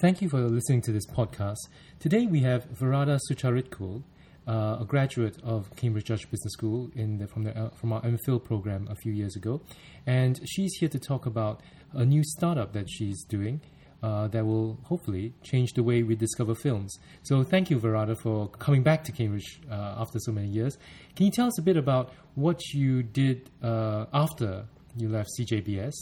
Thank 0.00 0.22
you 0.22 0.28
for 0.28 0.38
listening 0.38 0.80
to 0.82 0.92
this 0.92 1.06
podcast. 1.06 1.56
Today 1.98 2.26
we 2.26 2.38
have 2.42 2.68
Weerada 2.78 3.18
Sucharitkul, 3.28 4.04
uh, 4.46 4.76
a 4.80 4.84
graduate 4.86 5.38
of 5.42 5.74
Cambridge 5.74 6.04
Judge 6.04 6.30
Business 6.30 6.52
School 6.52 6.88
the, 6.94 7.26
from, 7.26 7.42
the, 7.42 7.58
uh, 7.58 7.70
from 7.70 7.92
our 7.92 8.00
MPhil 8.02 8.44
program 8.44 8.86
a 8.88 8.94
few 8.94 9.12
years 9.12 9.34
ago. 9.34 9.60
And 10.06 10.38
she's 10.48 10.72
here 10.78 10.88
to 10.88 11.00
talk 11.00 11.26
about 11.26 11.62
a 11.94 12.04
new 12.04 12.22
startup 12.22 12.74
that 12.74 12.88
she's 12.88 13.24
doing 13.24 13.60
uh, 14.00 14.28
that 14.28 14.46
will 14.46 14.78
hopefully 14.84 15.34
change 15.42 15.72
the 15.72 15.82
way 15.82 16.04
we 16.04 16.14
discover 16.14 16.54
films. 16.54 16.96
So 17.24 17.42
thank 17.42 17.68
you, 17.68 17.80
Weerada, 17.80 18.16
for 18.22 18.46
coming 18.50 18.84
back 18.84 19.02
to 19.02 19.10
Cambridge 19.10 19.60
uh, 19.68 19.96
after 19.98 20.20
so 20.20 20.30
many 20.30 20.46
years. 20.46 20.78
Can 21.16 21.26
you 21.26 21.32
tell 21.32 21.48
us 21.48 21.58
a 21.58 21.62
bit 21.62 21.76
about 21.76 22.12
what 22.36 22.60
you 22.72 23.02
did 23.02 23.50
uh, 23.64 24.06
after 24.14 24.66
you 24.96 25.08
left 25.08 25.30
CJBS 25.40 25.94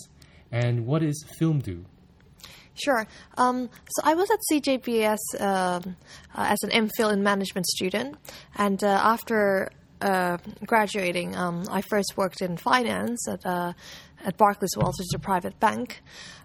and 0.53 0.85
what 0.85 1.03
is 1.03 1.25
FilmDoo? 1.41 1.87
Sure. 2.83 3.07
Um, 3.39 3.71
so 3.89 4.03
I 4.05 4.15
was 4.15 4.31
at 4.31 4.39
CJBS 4.53 5.41
um, 5.41 5.97
uh, 6.35 6.47
as 6.51 6.59
an 6.63 6.71
MPhil 6.71 7.13
in 7.13 7.23
management 7.23 7.67
student, 7.67 8.17
and 8.57 8.83
uh, 8.85 9.01
after 9.03 9.71
uh, 10.01 10.37
graduating, 10.67 11.35
um, 11.37 11.65
I 11.71 11.81
first 11.81 12.17
worked 12.17 12.43
in 12.43 12.57
finance 12.57 13.27
at 13.29 13.45
uh, 13.47 13.73
at 14.25 14.37
Barclays 14.37 14.77
Wealth, 14.77 14.95
which 14.99 15.07
is 15.07 15.15
a 15.15 15.19
private 15.19 15.59
bank. 15.59 16.03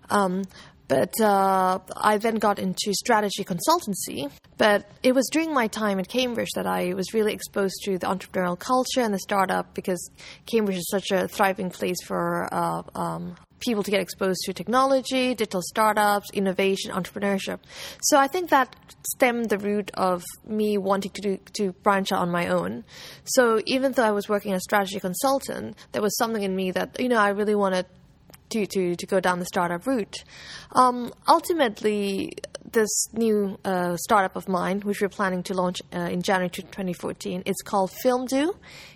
Um, 0.09 0.43
but 0.91 1.21
uh, 1.21 1.79
I 1.95 2.17
then 2.17 2.35
got 2.35 2.59
into 2.59 2.93
strategy 2.93 3.45
consultancy. 3.45 4.29
But 4.57 4.91
it 5.03 5.15
was 5.15 5.29
during 5.31 5.53
my 5.53 5.67
time 5.67 5.99
at 5.99 6.09
Cambridge 6.09 6.49
that 6.55 6.67
I 6.67 6.93
was 6.93 7.13
really 7.13 7.33
exposed 7.33 7.75
to 7.85 7.97
the 7.97 8.07
entrepreneurial 8.07 8.59
culture 8.59 8.99
and 8.99 9.13
the 9.13 9.19
startup 9.19 9.73
because 9.73 10.11
Cambridge 10.51 10.77
is 10.77 10.89
such 10.91 11.11
a 11.11 11.29
thriving 11.29 11.69
place 11.69 11.95
for 12.05 12.53
uh, 12.53 12.83
um, 12.93 13.37
people 13.61 13.83
to 13.83 13.91
get 13.91 14.01
exposed 14.01 14.41
to 14.45 14.53
technology, 14.53 15.33
digital 15.33 15.61
startups, 15.61 16.29
innovation, 16.33 16.91
entrepreneurship. 16.91 17.59
So 18.01 18.17
I 18.17 18.27
think 18.27 18.49
that 18.49 18.75
stemmed 19.13 19.49
the 19.49 19.57
root 19.57 19.91
of 19.93 20.23
me 20.45 20.77
wanting 20.77 21.11
to 21.11 21.21
do, 21.21 21.39
to 21.53 21.71
branch 21.83 22.11
out 22.11 22.19
on 22.19 22.31
my 22.31 22.47
own. 22.47 22.83
So 23.23 23.61
even 23.65 23.93
though 23.93 24.03
I 24.03 24.11
was 24.11 24.27
working 24.27 24.53
as 24.53 24.57
a 24.57 24.61
strategy 24.61 24.99
consultant, 24.99 25.77
there 25.93 26.01
was 26.01 26.17
something 26.17 26.43
in 26.43 26.55
me 26.55 26.71
that 26.71 26.99
you 26.99 27.09
know 27.09 27.17
I 27.17 27.29
really 27.29 27.55
wanted 27.55 27.85
to, 28.49 28.65
to, 28.65 28.95
to 28.95 29.05
go 29.05 29.19
down 29.19 29.39
the 29.39 29.45
startup 29.45 29.87
route. 29.87 30.23
Um, 30.73 31.13
ultimately, 31.27 32.33
this 32.71 33.07
new 33.13 33.57
uh, 33.65 33.97
startup 33.97 34.35
of 34.35 34.47
mine, 34.47 34.81
which 34.81 35.01
we're 35.01 35.09
planning 35.09 35.43
to 35.43 35.53
launch 35.53 35.81
uh, 35.93 35.99
in 35.99 36.21
January 36.21 36.49
2014, 36.49 37.43
it's 37.45 37.61
called 37.61 37.91
FilmDoo. 38.03 38.55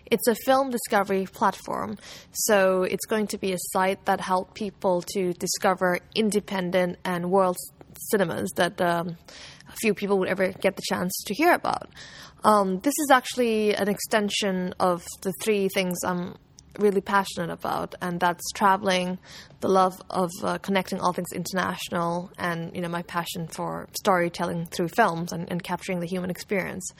It's 0.09 0.28
a 0.28 0.36
film 0.45 0.70
discovery 0.70 1.26
platform. 1.26 1.98
So 2.31 2.84
it's 2.84 3.06
going 3.06 3.28
to 3.28 3.38
be 3.38 3.53
a 3.53 3.58
site 3.73 4.06
that 4.06 4.22
helps 4.22 4.52
people 4.53 5.02
to 5.14 5.34
discover 5.34 6.00
independent 6.14 7.00
and 7.03 7.31
world 7.31 7.58
cinemas 8.12 8.52
that 8.56 8.80
um, 8.81 9.18
few 9.81 9.94
people 9.94 10.20
would 10.20 10.30
ever 10.30 10.52
get 10.52 10.76
the 10.76 10.84
chance 10.88 11.23
to 11.26 11.34
hear 11.34 11.53
about. 11.53 11.90
Um, 12.44 12.80
this 12.80 12.94
is 13.00 13.09
actually 13.12 13.76
an 13.76 13.88
extension 13.90 14.73
of 14.80 15.06
the 15.22 15.34
three 15.42 15.68
things 15.70 15.98
I'm 16.06 16.36
really 16.80 17.02
passionate 17.02 17.50
about, 17.50 17.95
and 18.02 18.20
that's 18.20 18.44
traveling, 18.54 19.18
the 19.62 19.68
love 19.68 20.02
of 20.09 20.30
uh, 20.44 20.58
connecting 20.59 21.00
all 21.00 21.14
things 21.14 21.31
international, 21.34 22.31
and 22.38 22.76
you 22.76 22.81
know 22.81 22.90
my 22.90 23.02
passion 23.04 23.48
for 23.48 23.88
storytelling 24.00 24.66
through 24.66 24.90
films 24.90 25.31
and, 25.31 25.50
and, 25.52 25.64
capturing 25.64 26.00
the 26.00 26.08
human 26.08 26.30
experience. 26.30 26.92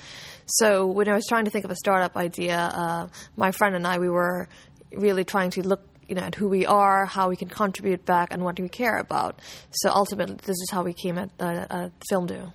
So 0.46 0.86
when 0.86 1.08
I 1.08 1.14
was 1.14 1.26
trying 1.28 1.46
to 1.46 1.52
think 1.52 1.66
of 1.66 1.72
a 1.72 1.76
startup 1.76 2.16
idea, 2.18 2.58
uh, 2.58 3.08
my 3.36 3.52
friend 3.52 3.76
and 3.76 3.86
I 3.86 4.00
we 4.00 4.10
were 4.10 4.48
really 4.92 5.24
trying 5.24 5.52
to 5.52 5.68
look 5.68 5.82
you 6.08 6.16
know 6.16 6.22
at 6.22 6.36
who 6.36 6.48
we 6.48 6.66
are, 6.66 7.06
how 7.06 7.30
we 7.30 7.36
can 7.36 7.50
contribute 7.50 8.06
back, 8.06 8.30
and 8.32 8.44
what 8.44 8.56
do 8.56 8.64
we 8.64 8.70
care 8.70 8.98
about. 8.98 9.40
So 9.72 9.90
ultimately, 9.90 10.36
this 10.36 10.50
is 10.50 10.70
how 10.72 10.84
we 10.84 10.94
came 10.94 11.18
at 11.18 11.30
uh, 11.40 11.90
FilmDoo. 12.12 12.52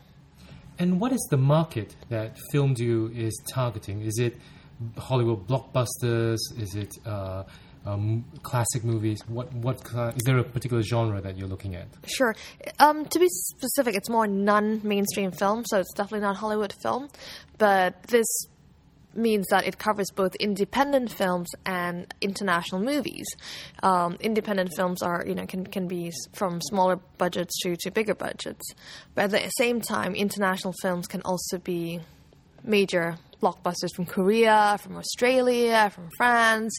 And 0.78 0.98
what 0.98 1.12
is 1.12 1.26
the 1.30 1.36
market 1.36 1.94
that 2.08 2.38
FilmDoo 2.54 3.14
is 3.14 3.38
targeting? 3.52 4.00
Is 4.00 4.18
it 4.18 4.38
Hollywood 4.96 5.46
blockbusters? 5.46 6.38
Is 6.58 6.74
it 6.74 6.94
uh, 7.06 7.44
um, 7.86 8.24
classic 8.42 8.84
movies? 8.84 9.20
What 9.26 9.52
what 9.54 9.80
is 10.16 10.22
there 10.24 10.38
a 10.38 10.44
particular 10.44 10.82
genre 10.82 11.20
that 11.20 11.36
you're 11.36 11.48
looking 11.48 11.74
at? 11.74 11.88
Sure. 12.06 12.34
Um, 12.78 13.04
to 13.06 13.18
be 13.18 13.28
specific, 13.28 13.94
it's 13.94 14.08
more 14.08 14.26
non-mainstream 14.26 15.32
film, 15.32 15.64
so 15.66 15.78
it's 15.78 15.92
definitely 15.94 16.20
not 16.20 16.36
Hollywood 16.36 16.74
film. 16.82 17.08
But 17.58 18.02
this 18.04 18.26
means 19.14 19.46
that 19.48 19.66
it 19.66 19.78
covers 19.78 20.06
both 20.14 20.34
independent 20.36 21.10
films 21.10 21.50
and 21.66 22.12
international 22.20 22.80
movies. 22.80 23.26
Um, 23.82 24.16
independent 24.20 24.70
films 24.76 25.02
are, 25.02 25.24
you 25.26 25.34
know, 25.34 25.46
can, 25.46 25.66
can 25.66 25.88
be 25.88 26.12
from 26.32 26.60
smaller 26.60 26.96
budgets 27.18 27.60
to, 27.62 27.76
to 27.76 27.90
bigger 27.90 28.14
budgets. 28.14 28.72
But 29.14 29.24
at 29.24 29.30
the 29.42 29.50
same 29.58 29.80
time, 29.80 30.14
international 30.14 30.74
films 30.80 31.06
can 31.06 31.22
also 31.22 31.58
be 31.58 32.00
major 32.62 33.16
blockbusters 33.40 33.94
from 33.94 34.06
Korea, 34.06 34.78
from 34.80 34.96
Australia, 34.96 35.90
from 35.94 36.08
France. 36.16 36.76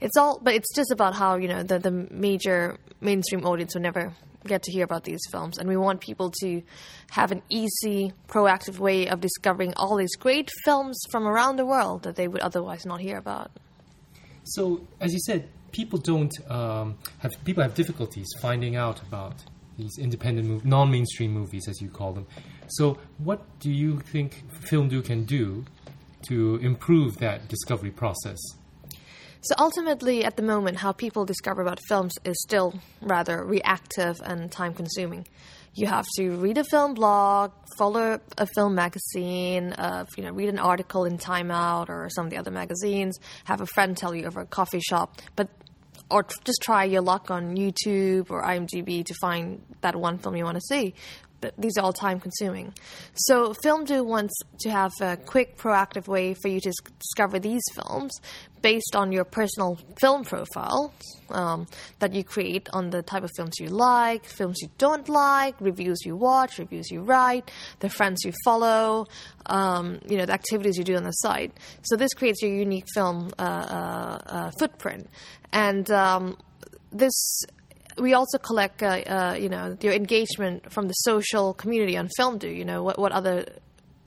It's 0.00 0.16
all, 0.16 0.40
but 0.42 0.54
it's 0.54 0.74
just 0.74 0.90
about 0.90 1.14
how 1.14 1.36
you 1.36 1.48
know 1.48 1.62
the 1.62 1.78
the 1.78 1.90
major 2.10 2.78
mainstream 3.00 3.44
audience 3.44 3.74
will 3.74 3.82
never 3.82 4.12
get 4.46 4.62
to 4.62 4.72
hear 4.72 4.84
about 4.84 5.04
these 5.04 5.20
films, 5.30 5.58
and 5.58 5.68
we 5.68 5.76
want 5.76 6.00
people 6.00 6.32
to 6.40 6.62
have 7.10 7.32
an 7.32 7.42
easy, 7.48 8.12
proactive 8.28 8.78
way 8.78 9.08
of 9.08 9.20
discovering 9.20 9.74
all 9.76 9.96
these 9.96 10.16
great 10.16 10.50
films 10.64 10.98
from 11.10 11.26
around 11.26 11.56
the 11.56 11.66
world 11.66 12.02
that 12.02 12.16
they 12.16 12.28
would 12.28 12.40
otherwise 12.40 12.86
not 12.86 13.00
hear 13.00 13.18
about. 13.18 13.50
So, 14.44 14.86
as 15.00 15.12
you 15.12 15.20
said, 15.20 15.48
people 15.72 15.98
don't 15.98 16.32
um, 16.50 16.96
have 17.18 17.32
people 17.44 17.62
have 17.62 17.74
difficulties 17.74 18.26
finding 18.40 18.76
out 18.76 19.02
about 19.02 19.34
these 19.76 19.96
independent, 19.98 20.64
non-mainstream 20.64 21.32
movies, 21.32 21.68
as 21.68 21.80
you 21.80 21.88
call 21.88 22.12
them. 22.12 22.26
So, 22.68 22.98
what 23.18 23.40
do 23.60 23.70
you 23.70 24.00
think 24.00 24.44
FilmDoo 24.62 25.04
can 25.04 25.24
do 25.24 25.64
to 26.22 26.56
improve 26.56 27.18
that 27.18 27.48
discovery 27.48 27.90
process? 27.90 28.38
So 29.40 29.54
ultimately, 29.58 30.24
at 30.24 30.36
the 30.36 30.42
moment, 30.42 30.78
how 30.78 30.92
people 30.92 31.24
discover 31.24 31.62
about 31.62 31.78
films 31.88 32.14
is 32.24 32.36
still 32.42 32.74
rather 33.00 33.44
reactive 33.44 34.20
and 34.24 34.50
time 34.50 34.74
consuming. 34.74 35.26
You 35.74 35.86
have 35.86 36.06
to 36.16 36.30
read 36.30 36.58
a 36.58 36.64
film 36.64 36.94
blog, 36.94 37.52
follow 37.76 38.18
a 38.36 38.46
film 38.54 38.74
magazine, 38.74 39.74
uh, 39.74 40.06
you 40.16 40.24
know, 40.24 40.32
read 40.32 40.48
an 40.48 40.58
article 40.58 41.04
in 41.04 41.18
Time 41.18 41.52
Out 41.52 41.88
or 41.88 42.08
some 42.10 42.26
of 42.26 42.30
the 42.30 42.36
other 42.36 42.50
magazines, 42.50 43.18
have 43.44 43.60
a 43.60 43.66
friend 43.66 43.96
tell 43.96 44.12
you 44.12 44.26
over 44.26 44.40
a 44.40 44.46
coffee 44.46 44.80
shop, 44.80 45.20
but 45.36 45.48
or 46.10 46.26
just 46.44 46.60
try 46.62 46.84
your 46.84 47.02
luck 47.02 47.30
on 47.30 47.54
YouTube 47.54 48.30
or 48.30 48.42
IMDb 48.42 49.04
to 49.04 49.14
find 49.20 49.62
that 49.82 49.94
one 49.94 50.18
film 50.18 50.36
you 50.36 50.44
want 50.44 50.56
to 50.56 50.62
see 50.62 50.94
these 51.56 51.76
are 51.78 51.84
all 51.84 51.92
time 51.92 52.20
consuming. 52.20 52.72
So 53.14 53.54
FilmDoo 53.64 54.04
wants 54.04 54.34
to 54.60 54.70
have 54.70 54.92
a 55.00 55.16
quick, 55.16 55.56
proactive 55.56 56.08
way 56.08 56.34
for 56.34 56.48
you 56.48 56.60
to 56.60 56.72
discover 56.98 57.38
these 57.38 57.62
films 57.74 58.12
based 58.60 58.96
on 58.96 59.12
your 59.12 59.24
personal 59.24 59.78
film 60.00 60.24
profile 60.24 60.92
um, 61.30 61.66
that 62.00 62.12
you 62.12 62.24
create 62.24 62.68
on 62.72 62.90
the 62.90 63.02
type 63.02 63.22
of 63.22 63.30
films 63.36 63.54
you 63.60 63.68
like, 63.68 64.24
films 64.24 64.58
you 64.60 64.68
don't 64.78 65.08
like, 65.08 65.60
reviews 65.60 65.98
you 66.04 66.16
watch, 66.16 66.58
reviews 66.58 66.90
you 66.90 67.00
write, 67.02 67.50
the 67.80 67.88
friends 67.88 68.24
you 68.24 68.32
follow, 68.44 69.06
um, 69.46 70.00
you 70.08 70.16
know, 70.16 70.26
the 70.26 70.32
activities 70.32 70.76
you 70.76 70.84
do 70.84 70.96
on 70.96 71.04
the 71.04 71.12
site. 71.12 71.52
So 71.82 71.96
this 71.96 72.12
creates 72.14 72.42
your 72.42 72.52
unique 72.52 72.86
film 72.94 73.30
uh, 73.38 73.42
uh, 73.42 74.18
uh, 74.26 74.50
footprint. 74.58 75.08
And 75.52 75.88
um, 75.90 76.36
this 76.90 77.44
we 78.00 78.14
also 78.14 78.38
collect, 78.38 78.82
uh, 78.82 78.86
uh, 78.86 79.36
you 79.38 79.48
know, 79.48 79.76
your 79.80 79.92
engagement 79.92 80.72
from 80.72 80.88
the 80.88 80.94
social 80.94 81.54
community 81.54 81.96
on 81.96 82.08
FilmDoo. 82.18 82.54
You 82.54 82.64
know, 82.64 82.82
what 82.82 82.98
what 82.98 83.12
other 83.12 83.44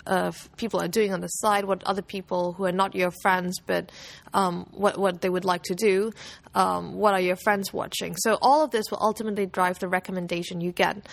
uh, 0.05 0.31
people 0.57 0.81
are 0.81 0.87
doing 0.87 1.13
on 1.13 1.21
the 1.21 1.27
side, 1.27 1.65
what 1.65 1.83
other 1.83 2.01
people 2.01 2.53
who 2.53 2.65
are 2.65 2.71
not 2.71 2.95
your 2.95 3.11
friends, 3.21 3.59
but 3.65 3.91
um, 4.33 4.67
what 4.71 4.97
what 4.97 5.21
they 5.21 5.29
would 5.29 5.45
like 5.45 5.63
to 5.63 5.75
do. 5.75 6.11
Um, 6.53 6.95
what 6.95 7.13
are 7.13 7.21
your 7.21 7.37
friends 7.37 7.71
watching? 7.71 8.15
So 8.17 8.37
all 8.41 8.63
of 8.63 8.71
this 8.71 8.85
will 8.91 8.99
ultimately 9.01 9.45
drive 9.45 9.79
the 9.79 9.87
recommendation 9.87 10.61
you 10.61 10.71
get, 10.71 11.07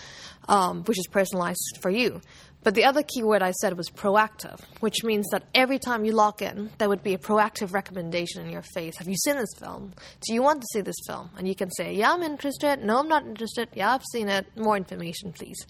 um, 0.48 0.82
which 0.84 0.98
is 0.98 1.06
personalized 1.06 1.78
for 1.80 1.90
you. 1.90 2.20
But 2.64 2.74
the 2.74 2.84
other 2.84 3.02
key 3.02 3.22
word 3.22 3.40
I 3.40 3.52
said 3.52 3.76
was 3.76 3.88
proactive, 3.88 4.60
which 4.80 5.04
means 5.04 5.28
that 5.30 5.44
every 5.54 5.78
time 5.78 6.04
you 6.04 6.12
log 6.12 6.42
in, 6.42 6.70
there 6.78 6.88
would 6.88 7.02
be 7.02 7.14
a 7.14 7.18
proactive 7.18 7.72
recommendation 7.72 8.44
in 8.44 8.50
your 8.50 8.62
face. 8.62 8.96
Have 8.98 9.08
you 9.08 9.16
seen 9.16 9.36
this 9.36 9.54
film? 9.58 9.92
Do 10.26 10.34
you 10.34 10.42
want 10.42 10.60
to 10.62 10.66
see 10.72 10.80
this 10.80 10.96
film? 11.06 11.30
And 11.38 11.46
you 11.46 11.54
can 11.54 11.70
say, 11.70 11.94
Yeah, 11.94 12.12
I'm 12.12 12.22
interested. 12.22 12.84
No, 12.84 12.98
I'm 12.98 13.08
not 13.08 13.24
interested. 13.24 13.68
Yeah, 13.74 13.94
I've 13.94 14.04
seen 14.12 14.28
it. 14.28 14.46
More 14.56 14.76
information, 14.76 15.32
please. 15.32 15.66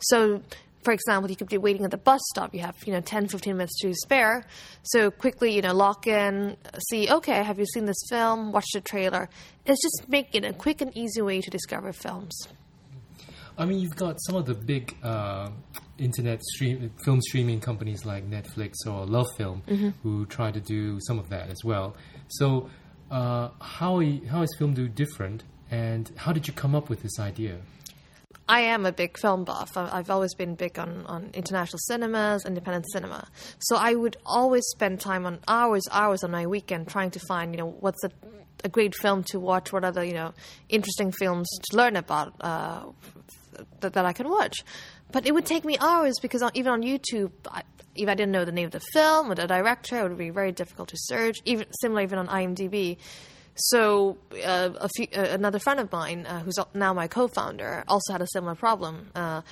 So, 0.00 0.42
for 0.84 0.92
example, 0.92 1.28
you 1.28 1.36
could 1.36 1.48
be 1.48 1.58
waiting 1.58 1.84
at 1.84 1.90
the 1.90 1.98
bus 1.98 2.20
stop. 2.30 2.54
You 2.54 2.60
have, 2.60 2.76
you 2.86 2.92
know, 2.92 3.00
10, 3.00 3.28
15 3.28 3.56
minutes 3.56 3.80
to 3.80 3.92
spare. 3.94 4.46
So 4.84 5.10
quickly, 5.10 5.54
you 5.54 5.60
know, 5.60 5.74
log 5.74 6.06
in, 6.06 6.56
see, 6.88 7.10
okay, 7.10 7.42
have 7.42 7.58
you 7.58 7.66
seen 7.66 7.84
this 7.84 8.00
film? 8.08 8.52
Watch 8.52 8.68
the 8.72 8.80
trailer. 8.80 9.28
It's 9.66 9.82
just 9.82 10.08
making 10.08 10.44
a 10.44 10.52
quick 10.52 10.80
and 10.80 10.96
easy 10.96 11.20
way 11.20 11.40
to 11.40 11.50
discover 11.50 11.92
films. 11.92 12.48
I 13.58 13.64
mean, 13.64 13.80
you've 13.80 13.96
got 13.96 14.16
some 14.20 14.36
of 14.36 14.46
the 14.46 14.54
big 14.54 14.96
uh, 15.02 15.50
internet 15.98 16.40
stream 16.42 16.92
film 17.04 17.20
streaming 17.20 17.60
companies 17.60 18.06
like 18.06 18.28
Netflix 18.30 18.74
or 18.86 19.04
LoveFilm 19.04 19.62
mm-hmm. 19.64 19.88
who 20.02 20.26
try 20.26 20.52
to 20.52 20.60
do 20.60 21.00
some 21.00 21.18
of 21.18 21.28
that 21.30 21.50
as 21.50 21.64
well. 21.64 21.96
So, 22.28 22.70
uh, 23.10 23.48
how 23.60 24.00
how 24.30 24.42
is 24.42 24.56
FilmDoo 24.60 24.94
different, 24.94 25.42
and 25.70 26.10
how 26.16 26.32
did 26.32 26.46
you 26.46 26.54
come 26.54 26.76
up 26.76 26.88
with 26.88 27.02
this 27.02 27.18
idea? 27.18 27.56
I 28.48 28.60
am 28.60 28.86
a 28.86 28.92
big 28.92 29.18
film 29.18 29.44
buff. 29.44 29.76
I've 29.76 30.08
always 30.08 30.34
been 30.34 30.54
big 30.54 30.78
on, 30.78 31.04
on 31.04 31.30
international 31.34 31.78
cinemas, 31.80 32.46
independent 32.46 32.86
cinema. 32.90 33.28
So 33.58 33.76
I 33.76 33.94
would 33.94 34.16
always 34.24 34.64
spend 34.68 35.00
time 35.00 35.26
on 35.26 35.40
hours, 35.46 35.82
hours 35.90 36.24
on 36.24 36.30
my 36.30 36.46
weekend 36.46 36.88
trying 36.88 37.10
to 37.10 37.20
find, 37.28 37.52
you 37.52 37.58
know, 37.58 37.76
what's 37.80 38.02
a, 38.04 38.10
a 38.64 38.70
great 38.70 38.94
film 38.94 39.22
to 39.24 39.38
watch, 39.38 39.70
what 39.70 39.84
are 39.84 39.92
the, 39.92 40.06
you 40.06 40.14
know, 40.14 40.32
interesting 40.70 41.12
films 41.12 41.46
to 41.70 41.76
learn 41.76 41.96
about 41.96 42.32
uh, 42.40 42.84
that, 43.80 43.94
that 43.94 44.04
I 44.04 44.12
can 44.12 44.28
watch. 44.28 44.64
But 45.12 45.26
it 45.26 45.32
would 45.32 45.46
take 45.46 45.64
me 45.64 45.76
hours 45.80 46.18
because 46.20 46.42
on, 46.42 46.50
even 46.54 46.72
on 46.72 46.82
YouTube, 46.82 47.32
I, 47.50 47.62
if 47.94 48.08
I 48.08 48.14
didn't 48.14 48.32
know 48.32 48.44
the 48.44 48.52
name 48.52 48.66
of 48.66 48.72
the 48.72 48.80
film 48.92 49.30
or 49.30 49.34
the 49.34 49.46
director, 49.46 49.98
it 49.98 50.08
would 50.08 50.18
be 50.18 50.30
very 50.30 50.52
difficult 50.52 50.88
to 50.90 50.96
search. 50.98 51.38
Even 51.44 51.66
similar, 51.80 52.02
even 52.02 52.18
on 52.18 52.28
IMDb. 52.28 52.98
So 53.54 54.18
uh, 54.44 54.88
few, 54.94 55.08
uh, 55.16 55.20
another 55.20 55.58
friend 55.58 55.80
of 55.80 55.90
mine, 55.90 56.26
uh, 56.26 56.40
who's 56.40 56.58
now 56.74 56.92
my 56.92 57.08
co-founder, 57.08 57.84
also 57.88 58.12
had 58.12 58.22
a 58.22 58.26
similar 58.32 58.54
problem. 58.54 59.10
Uh, 59.14 59.42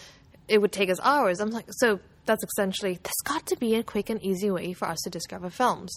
it 0.49 0.59
would 0.61 0.73
take 0.73 0.91
us 0.91 1.01
hours. 1.03 1.41
I'm 1.41 1.51
like, 1.51 1.67
so 1.71 1.99
that's 2.25 2.45
essentially 2.45 2.99
there's 3.03 3.23
got 3.25 3.47
to 3.47 3.57
be 3.57 3.75
a 3.75 3.83
quick 3.83 4.11
and 4.11 4.23
easy 4.23 4.51
way 4.51 4.73
for 4.75 4.87
us 4.87 4.99
to 5.05 5.11
discover 5.11 5.51
films. 5.51 5.93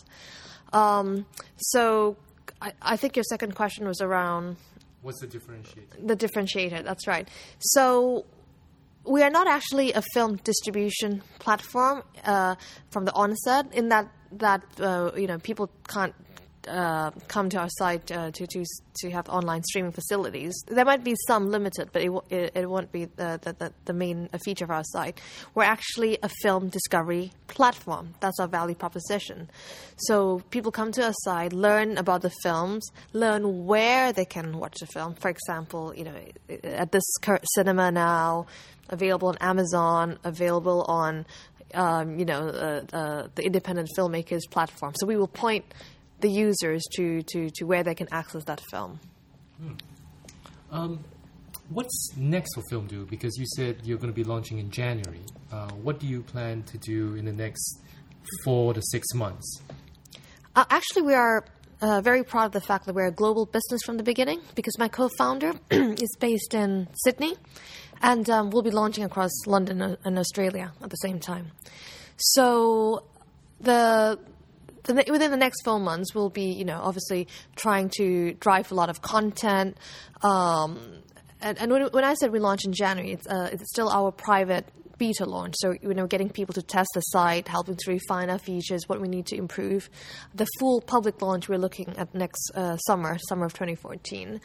Um, 0.74 1.26
so 1.58 2.18
I, 2.62 2.74
I 2.82 2.98
think 2.98 3.16
your 3.16 3.24
second 3.24 3.56
question 3.56 3.88
was 3.88 4.02
around 4.02 4.58
What's 5.02 5.20
the 5.22 5.28
differentiator? 5.28 6.08
the 6.08 6.16
differentiator. 6.16 6.84
That's 6.84 7.08
right. 7.08 7.28
So 7.60 8.26
we 9.06 9.24
are 9.24 9.30
not 9.30 9.48
actually 9.48 9.94
a 9.94 10.02
film 10.14 10.38
distribution 10.44 11.22
platform 11.40 12.04
uh, 12.26 12.56
from 12.92 13.06
the 13.06 13.14
onset. 13.14 13.74
In 13.74 13.90
that 13.90 14.12
that 14.34 14.64
uh, 14.80 15.12
you 15.16 15.28
know 15.28 15.40
people 15.40 15.70
can't. 15.88 16.14
Uh, 16.70 17.10
come 17.28 17.50
to 17.50 17.58
our 17.58 17.70
site 17.70 18.12
uh, 18.12 18.30
to, 18.30 18.46
to 18.46 18.64
to 19.00 19.10
have 19.10 19.28
online 19.28 19.64
streaming 19.64 19.92
facilities. 19.92 20.54
There 20.68 20.86
might 20.86 21.04
be 21.04 21.16
some 21.26 21.50
limited, 21.50 21.90
but 21.92 22.04
it 22.04 22.12
it, 22.30 22.52
it 22.56 22.70
won't 22.70 22.92
be 22.92 23.06
the, 23.06 23.40
the, 23.42 23.74
the, 23.86 23.94
main 23.94 24.30
feature 24.44 24.66
of 24.66 24.72
our 24.72 24.84
site. 24.84 25.20
We're 25.56 25.64
actually 25.64 26.20
a 26.22 26.30
film 26.44 26.70
discovery 26.70 27.32
platform. 27.48 28.14
That's 28.20 28.40
our 28.40 28.48
value 28.48 28.76
proposition. 28.76 29.50
So 29.98 30.44
people 30.52 30.72
come 30.72 30.92
to 30.92 31.06
our 31.06 31.14
site, 31.24 31.54
learn 31.54 31.98
about 31.98 32.22
the 32.22 32.32
films, 32.44 32.88
learn 33.14 33.66
where 33.66 34.14
they 34.14 34.26
can 34.26 34.60
watch 34.60 34.78
the 34.80 34.88
film. 34.88 35.16
For 35.16 35.30
example, 35.30 35.94
you 35.96 36.04
know, 36.04 36.16
at 36.64 36.92
this 36.92 37.04
cinema 37.56 37.92
now, 37.92 38.46
available 38.90 39.30
on 39.30 39.38
Amazon, 39.42 40.20
available 40.24 40.84
on, 40.84 41.26
um, 41.74 42.20
you 42.20 42.26
know, 42.26 42.48
uh, 42.48 42.96
uh, 42.96 43.28
the 43.36 43.44
independent 43.44 43.90
filmmakers 43.98 44.42
platform. 44.50 44.94
So 45.00 45.08
we 45.08 45.18
will 45.18 45.28
point 45.28 45.66
the 46.20 46.30
users 46.30 46.84
to, 46.96 47.22
to, 47.24 47.50
to 47.52 47.66
where 47.66 47.84
they 47.84 47.96
can 47.96 48.08
access 48.12 48.44
that 48.46 48.62
film. 48.72 49.00
Um, 50.72 51.04
what's 51.70 52.14
next 52.16 52.56
for 52.56 52.64
FilmDoo? 52.72 53.10
Because 53.10 53.38
you 53.38 53.46
said 53.56 53.78
you're 53.84 53.98
going 53.98 54.12
to 54.12 54.16
be 54.16 54.24
launching 54.24 54.60
in 54.60 54.70
January. 54.70 55.22
Uh, 55.52 55.70
what 55.72 56.00
do 56.00 56.08
you 56.08 56.22
plan 56.22 56.64
to 56.64 56.78
do 56.78 57.16
in 57.16 57.26
the 57.26 57.34
next 57.34 57.82
four 58.44 58.74
to 58.74 58.82
six 58.82 59.14
months? 59.14 59.62
Uh, 60.56 60.66
actually, 60.70 61.04
we 61.04 61.14
are 61.14 61.46
uh, 61.82 62.02
very 62.02 62.24
proud 62.24 62.46
of 62.48 62.52
the 62.52 62.62
fact 62.62 62.86
that 62.86 62.94
we're 62.94 63.08
a 63.08 63.12
global 63.12 63.46
business 63.46 63.82
from 63.86 63.98
the 63.98 64.04
beginning 64.04 64.42
because 64.56 64.78
my 64.78 64.88
co 64.88 65.10
founder 65.18 65.54
is 65.72 66.16
based 66.20 66.54
in 66.54 66.88
Sydney 67.04 67.36
and 68.02 68.30
um, 68.30 68.50
we'll 68.50 68.62
be 68.62 68.72
launching 68.72 69.04
across 69.04 69.32
London 69.46 69.98
and 70.04 70.20
Australia 70.20 70.72
at 70.82 70.90
the 70.90 70.96
same 70.98 71.20
time. 71.20 71.52
So, 72.18 73.04
the 73.62 74.20
the, 74.84 75.06
within 75.10 75.32
the 75.32 75.38
next 75.38 75.64
four 75.64 75.80
months, 75.80 76.14
we'll 76.14 76.30
be, 76.30 76.52
you 76.52 76.66
know, 76.66 76.80
obviously 76.82 77.28
trying 77.56 77.90
to 77.98 78.34
drive 78.34 78.72
a 78.72 78.76
lot 78.76 78.90
of 78.90 79.02
content. 79.02 79.78
Um, 80.22 80.80
and 81.42 81.58
and 81.58 81.72
when, 81.72 81.84
when 81.88 82.04
I 82.04 82.16
said 82.16 82.32
we 82.32 82.40
launch 82.40 82.66
in 82.66 82.74
January, 82.74 83.14
it's, 83.14 83.28
uh, 83.28 83.50
it's 83.52 83.64
still 83.72 83.90
our 83.90 84.12
private 84.12 84.68
beta 85.00 85.26
launch. 85.26 85.56
So, 85.58 85.74
you 85.82 85.94
know, 85.96 86.06
getting 86.06 86.30
people 86.30 86.54
to 86.54 86.62
test 86.62 86.90
the 86.94 87.02
site, 87.02 87.48
helping 87.48 87.78
to 87.78 87.92
refine 87.92 88.30
our 88.30 88.38
features, 88.38 88.88
what 88.88 89.02
we 89.02 89.08
need 89.08 89.26
to 89.28 89.36
improve. 89.36 89.90
The 90.36 90.46
full 90.60 90.82
public 90.82 91.22
launch 91.22 91.50
we're 91.50 91.58
looking 91.58 91.98
at 91.98 92.14
next 92.14 92.52
uh, 92.54 92.78
summer, 92.78 93.18
summer 93.30 93.46
of 93.46 93.54
2014. 93.54 94.40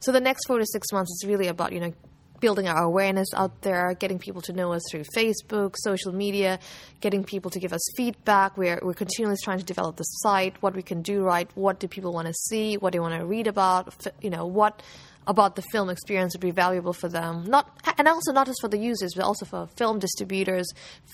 So 0.00 0.12
the 0.12 0.20
next 0.20 0.46
four 0.46 0.58
to 0.58 0.66
six 0.66 0.92
months 0.92 1.10
is 1.12 1.28
really 1.28 1.46
about, 1.46 1.72
you 1.72 1.80
know, 1.80 1.92
building 2.40 2.68
our 2.68 2.82
awareness 2.82 3.28
out 3.34 3.62
there, 3.62 3.94
getting 3.94 4.18
people 4.18 4.42
to 4.42 4.52
know 4.52 4.72
us 4.72 4.82
through 4.90 5.04
Facebook, 5.16 5.74
social 5.76 6.12
media, 6.12 6.58
getting 7.00 7.22
people 7.22 7.50
to 7.50 7.58
give 7.58 7.72
us 7.72 7.80
feedback. 7.96 8.56
We're, 8.56 8.80
we're 8.82 8.94
continually 8.94 9.36
trying 9.42 9.58
to 9.58 9.64
develop 9.64 9.96
the 9.96 10.04
site, 10.04 10.60
what 10.62 10.74
we 10.74 10.82
can 10.82 11.02
do 11.02 11.22
right, 11.22 11.48
what 11.54 11.78
do 11.80 11.88
people 11.88 12.12
want 12.12 12.28
to 12.28 12.34
see, 12.34 12.76
what 12.76 12.92
do 12.92 12.96
they 12.96 13.00
want 13.00 13.18
to 13.18 13.26
read 13.26 13.46
about, 13.46 14.06
you 14.20 14.30
know, 14.30 14.46
what 14.46 14.82
about 15.26 15.54
the 15.54 15.62
film 15.70 15.90
experience 15.90 16.34
would 16.34 16.40
be 16.40 16.50
valuable 16.50 16.92
for 16.92 17.08
them. 17.08 17.44
Not 17.46 17.70
and 17.98 18.08
also 18.08 18.32
not 18.32 18.46
just 18.46 18.60
for 18.60 18.68
the 18.68 18.78
users, 18.78 19.14
but 19.14 19.24
also 19.24 19.44
for 19.44 19.68
film 19.76 19.98
distributors, 19.98 20.66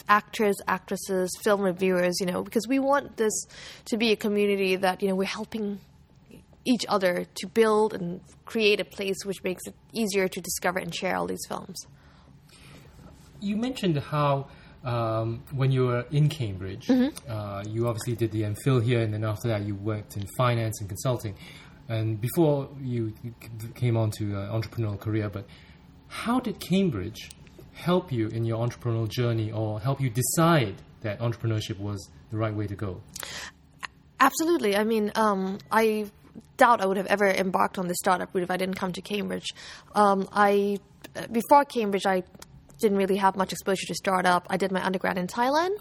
actors, 0.09 0.57
actresses, 0.67 1.31
film 1.43 1.61
reviewers, 1.61 2.19
you 2.21 2.27
know, 2.27 2.43
because 2.43 2.67
we 2.69 2.79
want 2.79 3.17
this 3.17 3.47
to 3.87 3.97
be 3.97 4.13
a 4.13 4.17
community 4.17 4.77
that, 4.77 5.03
you 5.03 5.09
know, 5.09 5.17
we're 5.17 5.25
helping 5.25 5.81
each 6.67 6.85
other 6.89 7.25
to 7.37 7.47
build 7.47 7.95
and 7.95 8.21
create 8.45 8.81
a 8.81 8.85
place 8.85 9.17
which 9.25 9.43
makes 9.45 9.63
it 9.67 9.75
easier 9.93 10.29
to 10.29 10.41
discover 10.41 10.79
and 10.79 10.95
share 10.95 11.17
all 11.17 11.27
these 11.27 11.45
films. 11.49 11.87
You 13.41 13.57
mentioned 13.57 13.99
how 13.99 14.49
um, 14.85 15.43
when 15.53 15.71
you 15.73 15.87
were 15.87 16.07
in 16.11 16.29
Cambridge, 16.29 16.87
Mm-hmm. 16.87 17.31
uh, 17.31 17.63
you 17.65 17.87
obviously 17.89 18.15
did 18.17 18.31
the 18.33 18.43
MPhil 18.43 18.83
here, 18.83 19.01
and 19.01 19.13
then 19.13 19.25
after 19.25 19.49
that, 19.49 19.63
you 19.63 19.75
worked 19.75 20.17
in 20.17 20.27
finance 20.37 20.81
and 20.81 20.89
consulting. 20.89 21.35
And 21.89 22.21
before 22.21 22.69
you 22.83 23.15
came 23.75 23.97
on 23.97 24.11
to 24.19 24.37
uh, 24.37 24.53
entrepreneurial 24.53 24.99
career, 24.99 25.29
but 25.29 25.47
how 26.09 26.41
did 26.41 26.59
Cambridge 26.61 27.31
help 27.73 28.11
you 28.11 28.29
in 28.29 28.45
your 28.45 28.67
entrepreneurial 28.67 29.09
journey, 29.09 29.53
or 29.53 29.81
help 29.81 30.01
you 30.01 30.11
decide 30.11 30.77
that 31.03 31.21
entrepreneurship 31.21 31.79
was 31.79 32.09
the 32.31 32.37
right 32.39 32.55
way 32.55 32.67
to 32.67 32.75
go? 32.75 33.01
Absolutely. 34.19 34.77
I 34.77 34.85
mean, 34.85 35.13
um, 35.15 35.59
I 35.71 36.07
doubt 36.57 36.81
I 36.81 36.87
would 36.87 36.97
have 36.97 37.07
ever 37.07 37.27
embarked 37.27 37.79
on 37.79 37.89
this 37.89 37.99
startup 37.99 38.35
route 38.35 38.45
if 38.45 38.51
I 38.51 38.57
didn't 38.57 38.77
come 38.77 38.93
to 38.93 39.03
Cambridge. 39.03 39.55
Um, 39.95 40.29
I 40.33 40.79
before 41.31 41.65
Cambridge, 41.65 42.07
I 42.07 42.23
didn't 42.79 42.99
really 42.99 43.17
have 43.17 43.37
much 43.37 43.53
exposure 43.53 43.87
to 43.87 43.95
startup. 43.95 44.47
I 44.51 44.57
did 44.57 44.71
my 44.71 44.85
undergrad 44.85 45.19
in 45.19 45.27
Thailand 45.27 45.77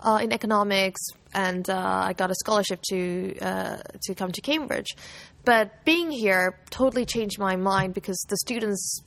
uh, 0.00 0.18
in 0.22 0.32
economics, 0.32 1.00
and 1.32 1.68
uh, 1.68 2.02
I 2.04 2.12
got 2.14 2.30
a 2.30 2.34
scholarship 2.34 2.80
to 2.90 3.38
uh, 3.38 3.76
to 4.02 4.14
come 4.14 4.32
to 4.32 4.40
Cambridge. 4.40 4.96
But 5.44 5.84
being 5.84 6.10
here 6.10 6.58
totally 6.70 7.04
changed 7.04 7.38
my 7.38 7.56
mind 7.56 7.94
because 7.94 8.18
the 8.28 8.36
students 8.36 9.02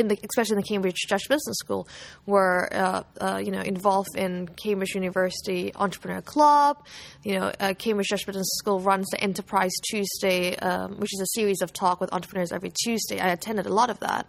in 0.00 0.08
the, 0.08 0.18
especially 0.28 0.54
in 0.54 0.62
the 0.62 0.68
Cambridge 0.68 0.96
Judge 1.08 1.28
Business 1.28 1.56
School, 1.58 1.88
were 2.26 2.68
uh, 2.72 3.02
uh, 3.20 3.36
you 3.44 3.50
know 3.50 3.60
involved 3.60 4.16
in 4.16 4.48
Cambridge 4.48 4.94
University 4.94 5.72
Entrepreneur 5.74 6.22
Club. 6.22 6.84
You 7.22 7.38
know, 7.38 7.52
uh, 7.60 7.74
Cambridge 7.74 8.08
Judge 8.08 8.26
Business 8.26 8.50
School 8.58 8.80
runs 8.80 9.06
the 9.10 9.20
Enterprise 9.20 9.72
Tuesday, 9.90 10.56
um, 10.56 10.98
which 10.98 11.14
is 11.14 11.20
a 11.20 11.38
series 11.38 11.62
of 11.62 11.72
talk 11.72 12.00
with 12.00 12.12
entrepreneurs 12.12 12.52
every 12.52 12.72
Tuesday. 12.84 13.20
I 13.20 13.28
attended 13.28 13.66
a 13.66 13.72
lot 13.72 13.90
of 13.90 14.00
that, 14.00 14.26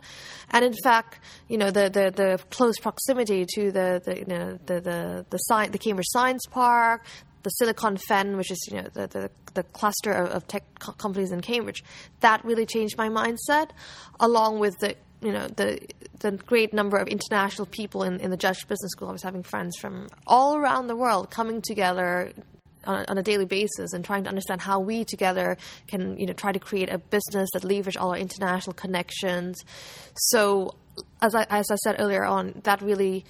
and 0.52 0.64
in 0.64 0.74
fact, 0.84 1.20
you 1.48 1.58
know, 1.58 1.72
the 1.72 1.90
the, 1.90 2.12
the 2.12 2.40
close 2.50 2.78
proximity 2.80 3.46
to 3.56 3.72
the, 3.72 4.02
the 4.04 4.20
you 4.20 4.26
know 4.26 4.60
the 4.66 4.82
the 4.82 5.26
the, 5.30 5.40
sci- 5.50 5.70
the 5.70 5.78
Cambridge 5.78 6.08
Science 6.10 6.46
Park, 6.50 7.06
the 7.44 7.50
Silicon 7.50 7.98
Fen, 7.98 8.38
which 8.38 8.52
is 8.52 8.68
you 8.70 8.78
know 8.82 8.88
the 8.94 9.08
the, 9.08 9.32
the 9.54 9.64
cluster 9.64 10.12
of, 10.12 10.30
of 10.30 10.48
tech 10.48 10.64
co- 10.80 10.94
companies 10.94 11.32
in 11.32 11.42
Cambridge, 11.42 11.84
that 12.20 12.44
really 12.46 12.66
changed 12.66 12.98
my 12.98 13.10
mindset, 13.10 13.70
along 14.20 14.60
with 14.60 14.78
the 14.80 14.96
you 15.22 15.32
know 15.32 15.48
the 15.48 15.80
the 16.20 16.32
great 16.32 16.74
number 16.74 16.98
of 16.98 17.08
international 17.08 17.66
people 17.68 18.04
in, 18.04 18.20
in 18.20 18.30
the 18.32 18.38
Judge 18.38 18.68
Business 18.68 18.92
School. 18.92 19.10
I 19.10 19.12
was 19.12 19.24
having 19.24 19.44
friends 19.44 19.78
from 19.78 20.08
all 20.28 20.58
around 20.58 20.88
the 20.88 20.96
world 20.96 21.30
coming 21.32 21.62
together. 21.62 22.32
On, 22.84 23.06
on 23.10 23.16
a 23.20 23.22
daily 23.22 23.46
basis, 23.46 23.94
and 23.94 24.04
trying 24.04 24.24
to 24.24 24.30
understand 24.30 24.60
how 24.60 24.80
we 24.80 25.06
together 25.06 25.56
can, 25.88 26.18
you 26.18 26.26
know, 26.26 26.34
try 26.34 26.52
to 26.52 26.58
create 26.58 26.90
a 26.90 26.98
business 26.98 27.48
that 27.54 27.64
leverage 27.64 27.96
all 27.96 28.10
our 28.10 28.18
international 28.18 28.74
connections. 28.74 29.64
So, 30.16 30.74
as 31.22 31.36
I 31.36 31.46
as 31.52 31.70
I 31.70 31.76
said 31.76 31.98
earlier 32.00 32.26
on, 32.26 32.60
that 32.64 32.82
really 32.82 33.24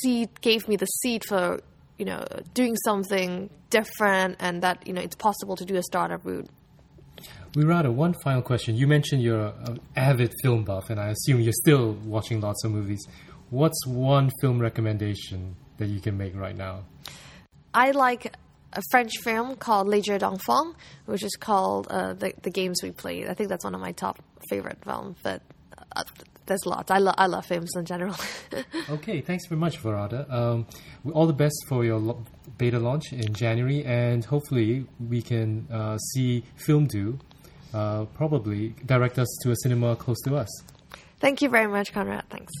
seed 0.00 0.40
gave 0.40 0.66
me 0.66 0.76
the 0.76 0.86
seed 0.86 1.24
for 1.28 1.60
you 1.98 2.06
know 2.06 2.24
doing 2.54 2.74
something 2.76 3.50
different 3.68 4.36
and 4.40 4.62
that 4.62 4.86
you 4.86 4.94
know 4.94 5.02
it's 5.02 5.16
possible 5.16 5.56
to 5.56 5.64
do 5.66 5.76
a 5.76 5.82
startup 5.82 6.24
route 6.24 6.48
Weerada, 7.54 7.92
one 7.92 8.14
final 8.22 8.42
question. 8.42 8.76
You 8.76 8.86
mentioned 8.86 9.22
you're 9.22 9.52
an 9.66 9.80
avid 9.96 10.32
film 10.42 10.64
buff, 10.64 10.88
and 10.90 11.00
I 11.00 11.08
assume 11.08 11.40
you're 11.40 11.52
still 11.52 11.92
watching 12.04 12.40
lots 12.40 12.64
of 12.64 12.70
movies. 12.70 13.04
What's 13.50 13.84
one 13.86 14.30
film 14.40 14.60
recommendation 14.60 15.56
that 15.78 15.86
you 15.86 16.00
can 16.00 16.16
make 16.16 16.36
right 16.36 16.56
now? 16.56 16.84
i 17.72 17.92
like 17.92 18.34
a 18.72 18.82
french 18.90 19.12
film 19.18 19.54
called 19.54 19.86
les 19.86 20.00
jeux 20.02 20.18
d'enfants 20.18 20.74
which 21.06 21.22
is 21.22 21.36
called 21.38 21.86
uh, 21.88 22.12
the, 22.14 22.32
the 22.42 22.50
games 22.50 22.80
we 22.82 22.90
played 22.90 23.28
i 23.28 23.32
think 23.34 23.48
that's 23.48 23.62
one 23.62 23.76
of 23.76 23.80
my 23.80 23.92
top 23.92 24.18
favorite 24.48 24.76
films 24.84 25.16
but 25.22 25.40
uh, 25.94 26.02
there's 26.46 26.66
lots 26.66 26.90
i, 26.90 26.98
lo- 26.98 27.14
I 27.16 27.26
love 27.26 27.46
films 27.46 27.70
in 27.76 27.84
general 27.84 28.16
Okay, 28.90 29.20
thanks 29.20 29.46
very 29.46 29.60
much, 29.60 29.80
Weerada. 29.84 30.28
Um, 30.32 30.66
all 31.12 31.28
the 31.28 31.32
best 31.32 31.54
for 31.68 31.84
your 31.84 31.98
lo- 32.00 32.24
beta 32.58 32.80
launch 32.80 33.12
in 33.12 33.32
January, 33.32 33.84
and 33.84 34.24
hopefully 34.24 34.84
we 34.98 35.22
can 35.22 35.68
uh, 35.70 35.96
see 35.98 36.42
FilmDoo 36.66 37.20
uh, 37.72 38.04
probably 38.16 38.74
direct 38.86 39.18
us 39.18 39.28
to 39.42 39.50
a 39.50 39.56
cinema 39.56 39.96
close 39.96 40.20
to 40.22 40.36
us. 40.36 40.48
Thank 41.18 41.42
you 41.42 41.48
very 41.48 41.66
much, 41.66 41.92
Conrad. 41.92 42.24
Thanks. 42.30 42.52